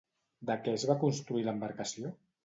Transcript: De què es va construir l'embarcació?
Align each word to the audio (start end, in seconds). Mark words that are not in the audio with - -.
De 0.49 0.53
què 0.61 0.71
es 0.77 0.85
va 0.91 0.95
construir 1.03 1.43
l'embarcació? 1.49 2.11